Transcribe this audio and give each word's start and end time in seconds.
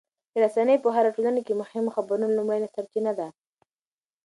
رسنۍ 0.43 0.77
په 0.83 0.89
هره 0.95 1.09
ټولنه 1.15 1.39
کې 1.45 1.53
د 1.53 1.57
مهمو 1.61 1.93
خبرونو 1.95 2.35
لومړنۍ 2.37 2.69
سرچینه 2.75 3.11
ده. 3.19 3.27